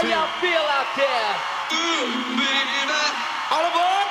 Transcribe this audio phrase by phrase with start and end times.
[0.00, 1.28] How y'all feel out there?
[1.76, 2.40] Mm,
[3.52, 4.08] All aboard?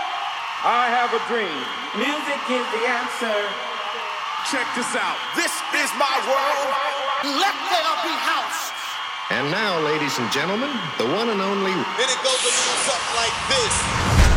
[0.62, 1.50] I have a dream.
[1.98, 3.34] Music is the answer.
[4.54, 5.18] Check this out.
[5.34, 6.70] This is my world.
[7.42, 8.70] Let there be house.
[9.34, 10.70] And now, ladies and gentlemen,
[11.02, 11.74] the one and only.
[11.74, 14.29] Then it goes a little something like this.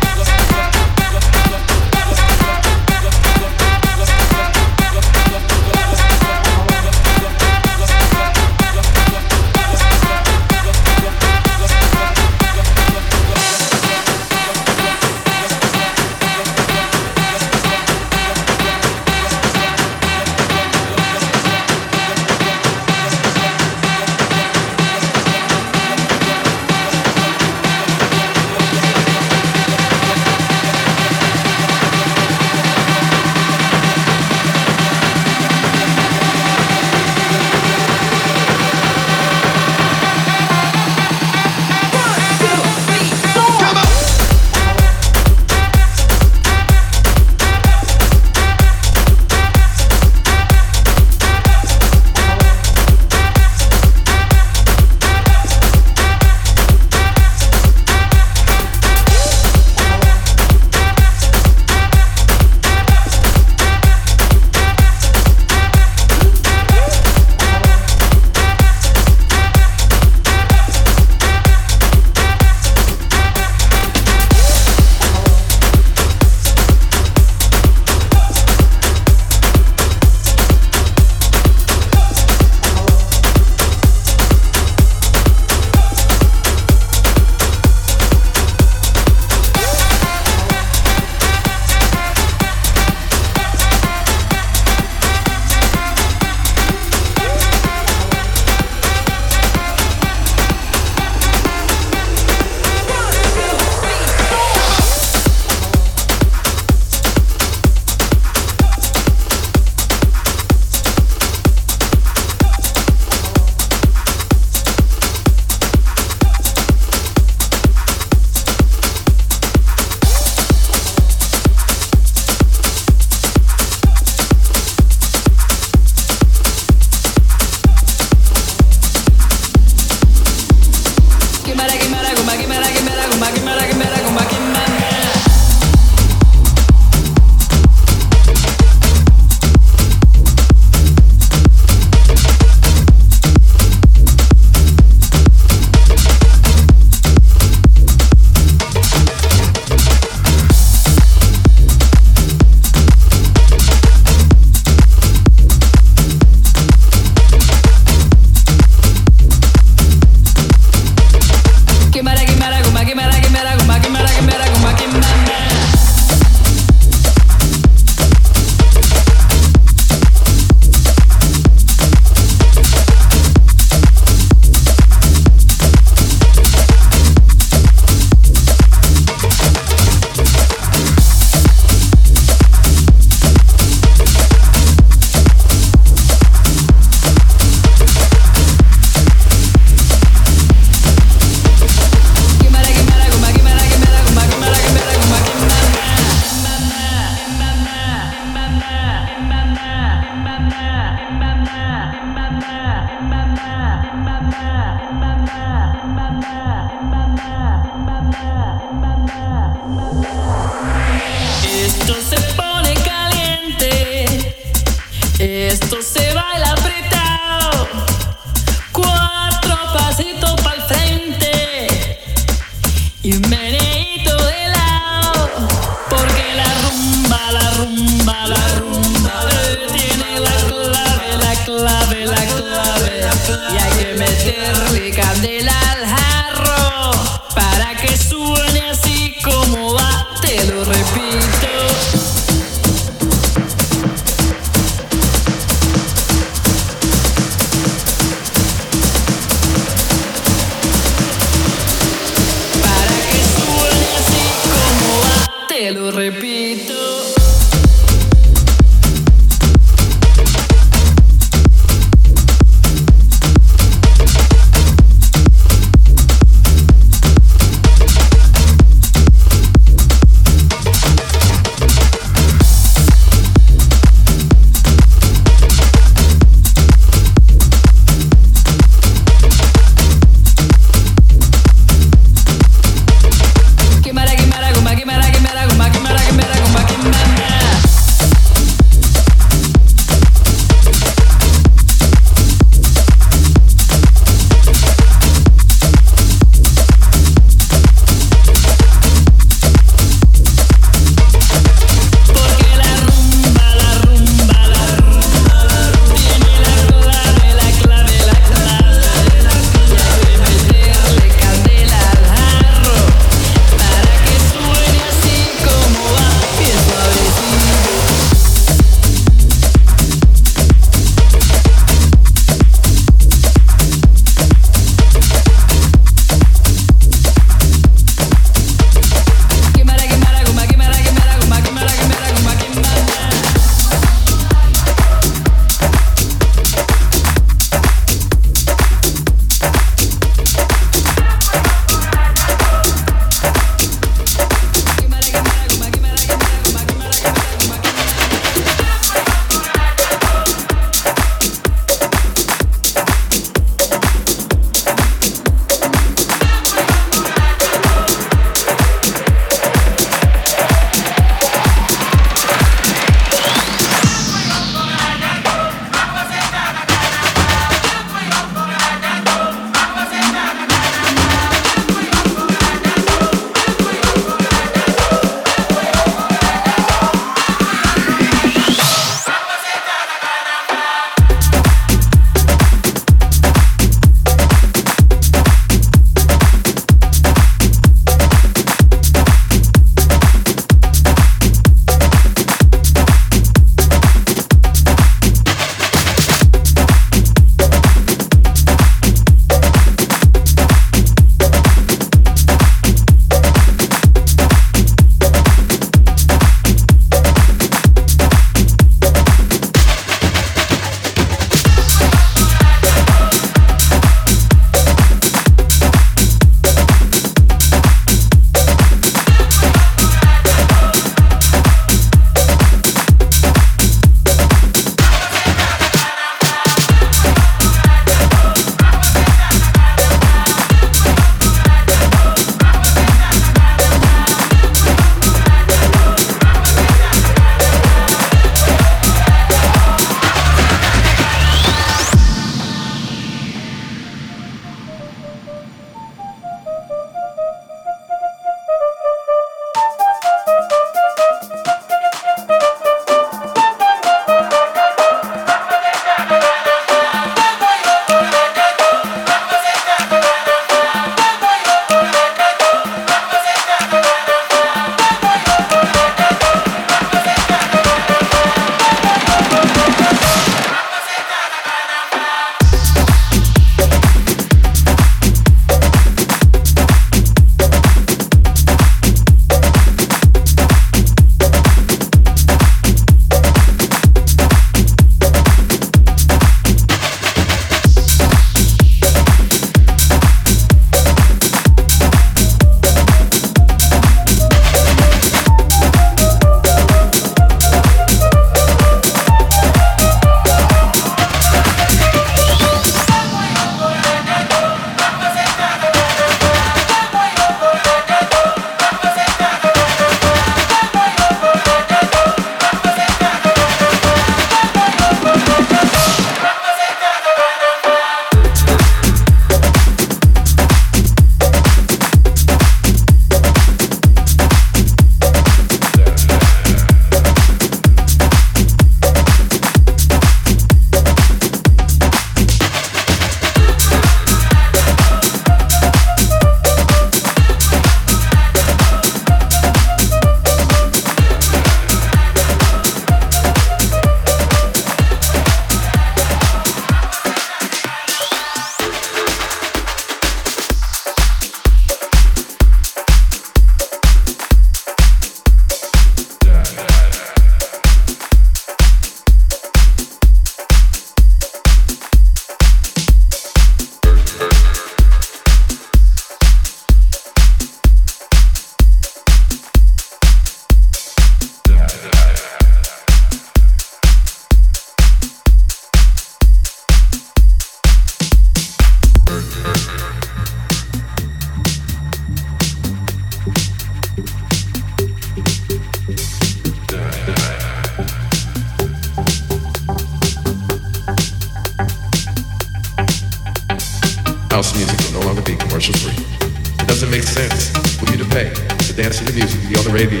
[596.80, 599.70] Doesn't make sense for you to pay to dance to the music, be on the
[599.70, 600.00] radio.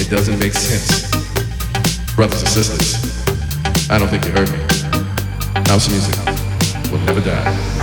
[0.00, 1.10] It doesn't make sense.
[2.16, 4.56] Brothers and sisters, I don't think you heard me.
[5.68, 6.16] House music
[6.90, 7.73] will never die.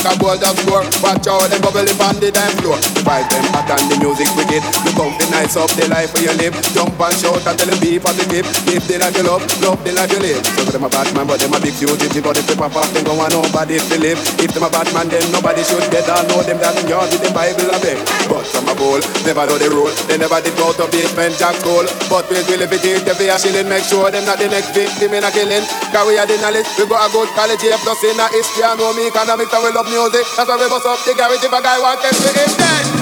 [0.00, 0.80] Like a gold of score.
[1.04, 2.80] Watch out, them bubbling on the dance floor.
[2.96, 4.64] The vibes them hot and the music wicked.
[4.64, 6.56] You come the nights up the life where you live.
[6.72, 8.48] Jump and shout and tell them be positive.
[8.64, 10.40] Live the life you love, love the life you live.
[10.56, 11.76] So them a bad man, but them a big.
[11.76, 12.00] But
[12.40, 14.20] if they pop off, them go on nobody to live.
[14.40, 16.24] If them a bad man, then nobody should get down.
[16.32, 18.00] Know them that in yard with the Bible a beg.
[18.24, 19.92] But some a bowl, never know the rule.
[20.08, 21.84] They never did go to Basement Jaxx school.
[22.08, 24.72] But we will if it is the a shilling, make sure them not the next
[24.72, 25.64] victim in a killing.
[25.90, 27.26] Cause we are the knowledge, we got a good
[27.60, 30.22] here, plus in a history, I know me economics and we love music.
[30.36, 32.99] That's why we bust up the garage if a guy wants to dead.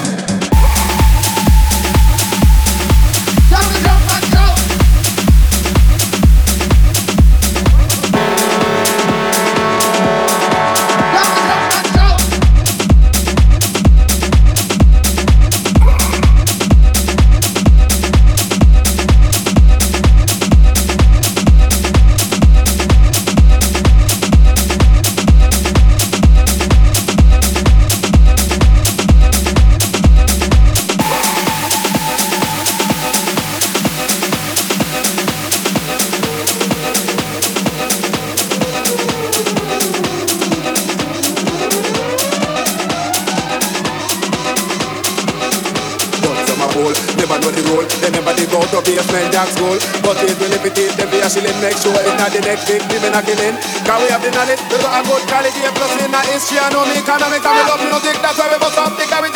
[52.18, 53.54] Sure the next victim in a killing.
[53.86, 56.68] Cause we have the knowledge, we got a good quality, plus in the history, I
[56.74, 56.98] know me.
[56.98, 57.82] Economics, and we love?
[57.86, 59.27] Music, that's why we bust up the gravity,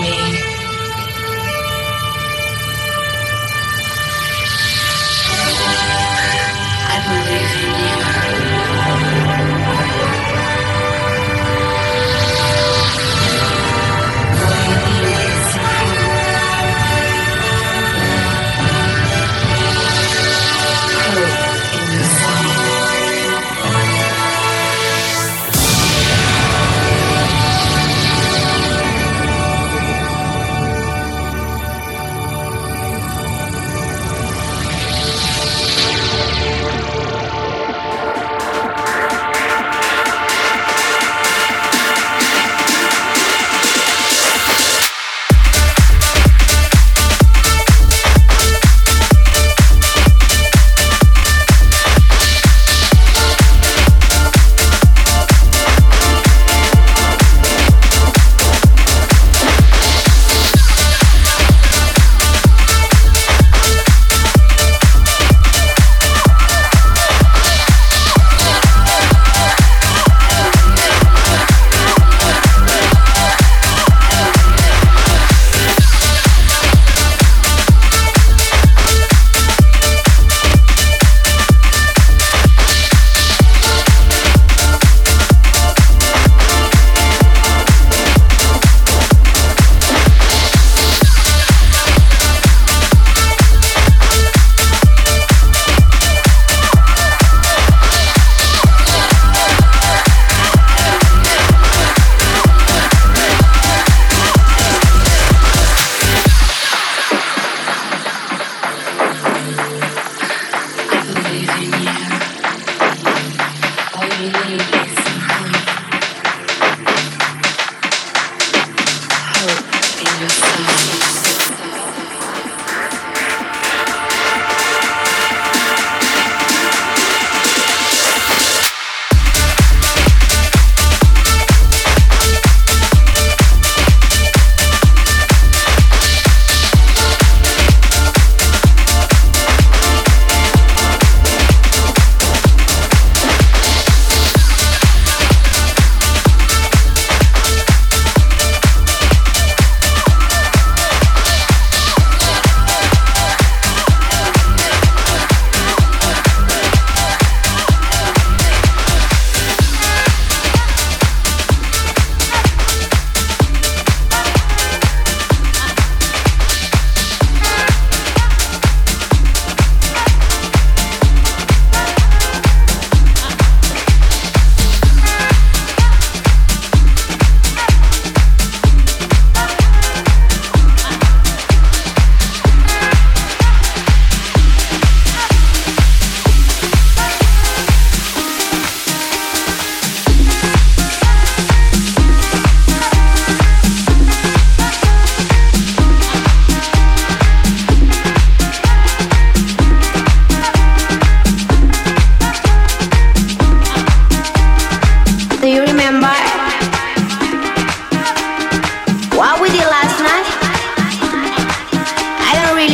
[0.00, 0.21] me.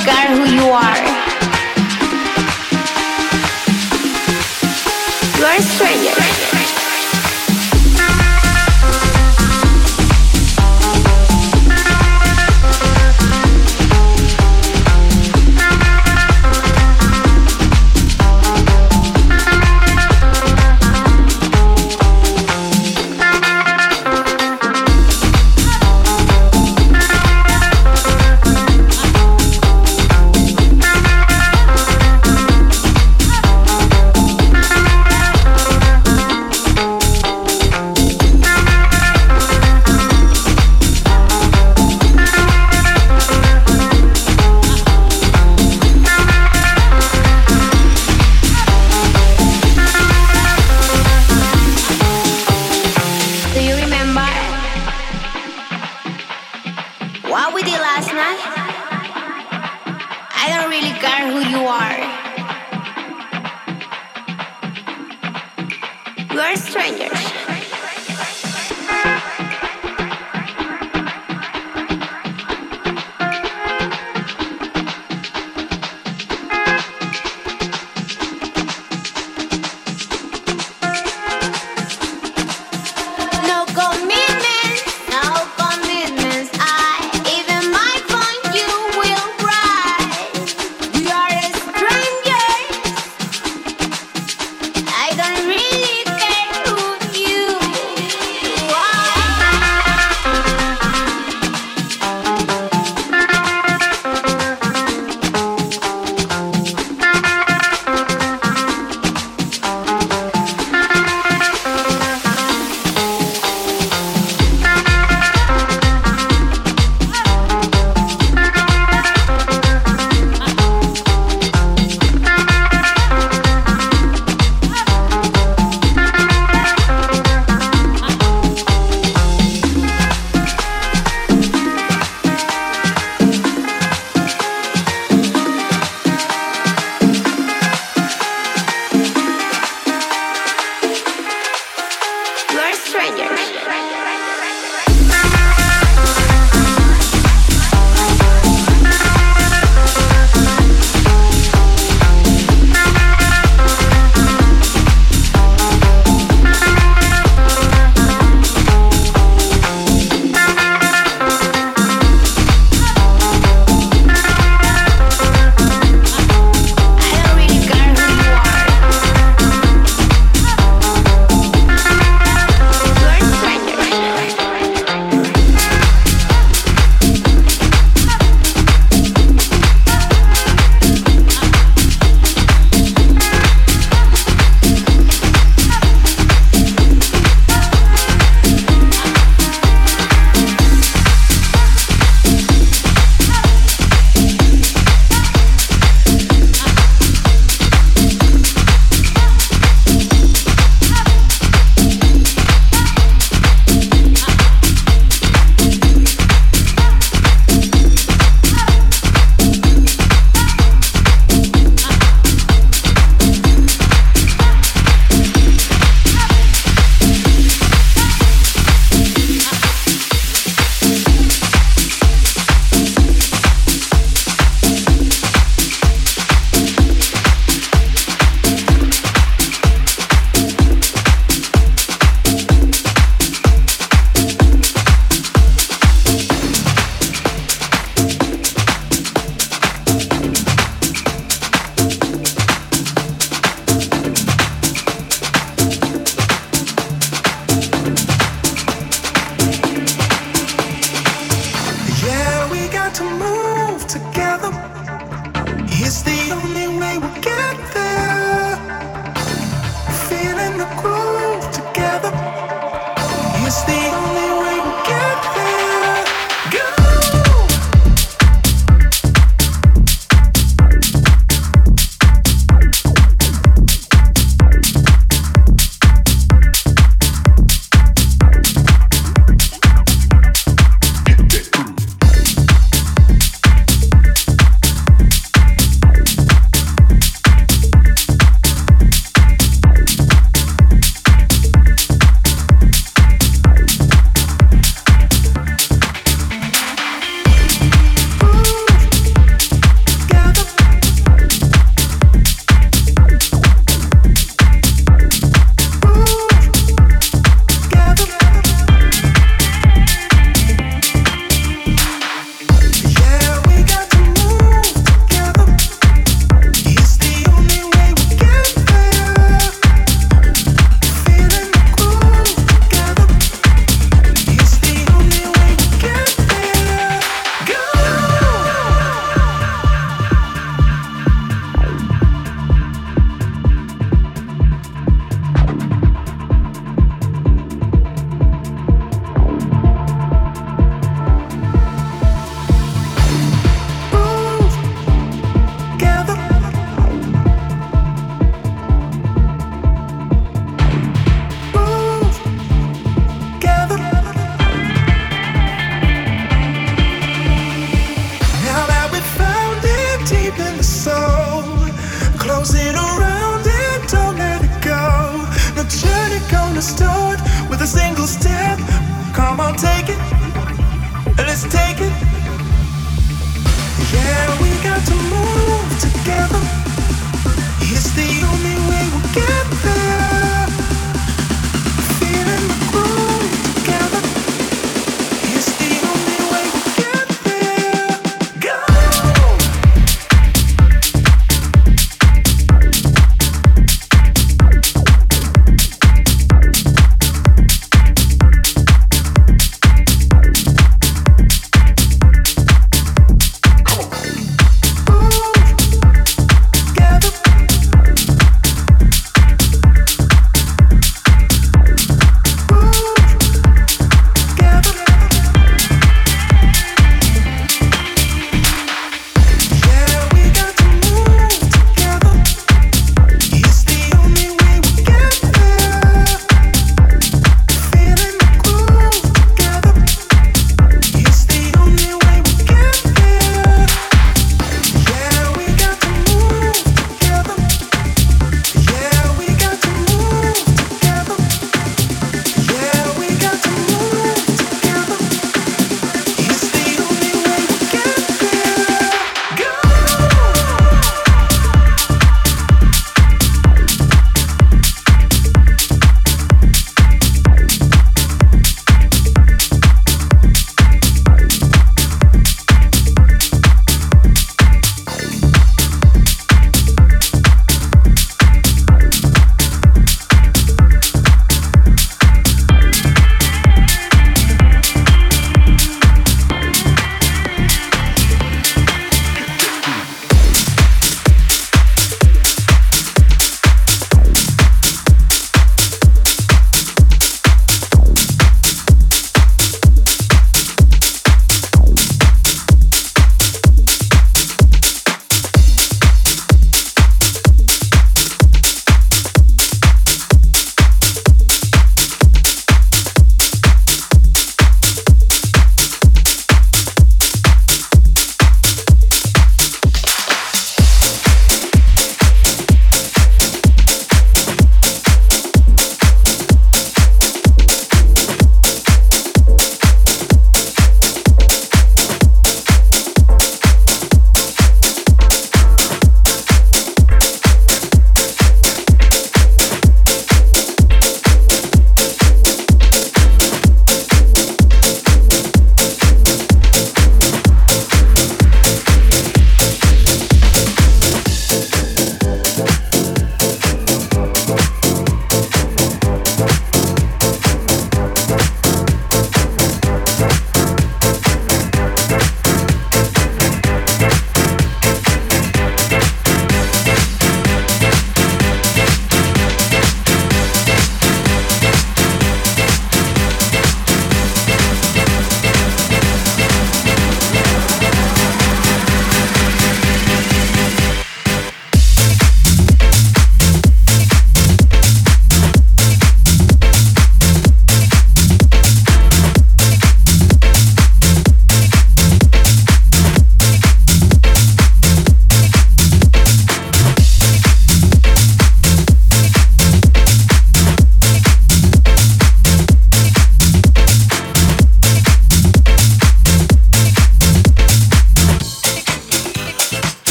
[0.00, 0.96] regard who you are.
[5.38, 6.29] You are a stranger.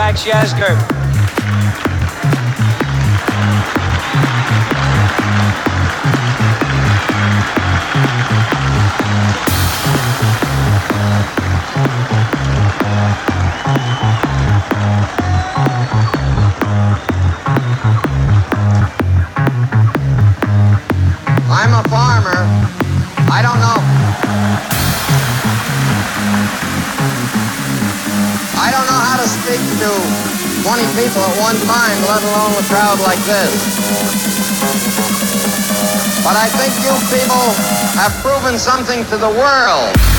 [0.00, 0.89] Jazzkirk.
[32.10, 33.54] Let alone a crowd like this.
[36.24, 37.54] But I think you people
[38.02, 40.09] have proven something to the world.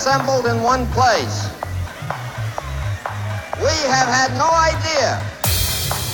[0.00, 1.52] Assembled in one place.
[3.60, 5.20] We have had no idea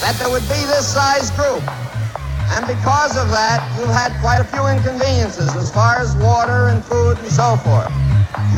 [0.02, 1.62] that there would be this size group.
[2.58, 6.84] And because of that, you've had quite a few inconveniences as far as water and
[6.84, 7.94] food and so forth.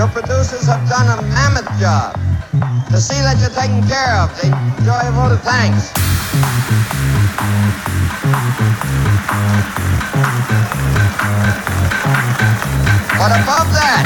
[0.00, 2.16] Your producers have done a mammoth job
[2.88, 4.32] to see that you're taken care of.
[4.40, 4.48] They
[4.80, 5.92] enjoy a vote of thanks.
[8.28, 8.36] But
[13.40, 14.04] above that,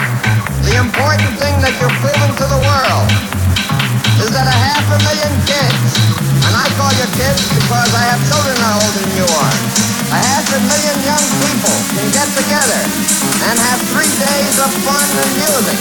[0.63, 3.11] the important thing that you're proving to the world
[4.23, 6.07] is that a half a million kids,
[6.39, 9.55] and I call you kids because I have children older than you are,
[10.15, 12.83] a half a million young people can get get together
[13.51, 15.79] and have three days of fun and music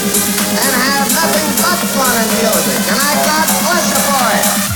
[0.50, 2.78] and have nothing but fun and music.
[2.90, 3.46] And I got
[3.86, 4.71] you for it.